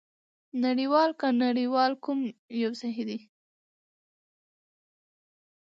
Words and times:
نړۍوال 0.65 1.09
که 1.19 1.27
نړیوال 1.43 1.91
کوم 2.03 2.19
یو 2.61 2.71
صحي 2.81 3.03
دی؟ 3.09 3.19